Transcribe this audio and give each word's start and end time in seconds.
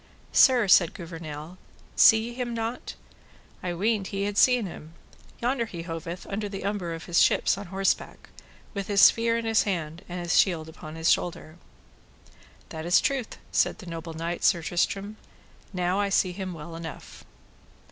Sir, 0.33 0.67
said 0.67 0.95
Gouvernail, 0.95 1.59
see 1.95 2.29
ye 2.29 2.33
him 2.33 2.55
not? 2.55 2.95
I 3.61 3.75
weened 3.75 4.11
ye 4.11 4.23
had 4.23 4.35
seen 4.35 4.65
him; 4.65 4.95
yonder 5.39 5.67
he 5.67 5.83
hoveth 5.83 6.25
under 6.25 6.49
the 6.49 6.63
umbre 6.65 6.95
of 6.95 7.03
his 7.05 7.21
ships 7.21 7.55
on 7.55 7.67
horseback, 7.67 8.31
with 8.73 8.87
his 8.87 9.01
spear 9.03 9.37
in 9.37 9.45
his 9.45 9.61
hand 9.61 10.01
and 10.09 10.19
his 10.19 10.39
shield 10.39 10.67
upon 10.67 10.95
his 10.95 11.11
shoulder. 11.11 11.57
That 12.69 12.83
is 12.87 12.99
truth, 12.99 13.37
said 13.51 13.77
the 13.77 13.85
noble 13.85 14.15
knight, 14.15 14.43
Sir 14.43 14.63
Tristram, 14.63 15.17
now 15.71 15.99
I 15.99 16.09
see 16.09 16.31
him 16.31 16.55
well 16.55 16.75
enough. 16.75 17.23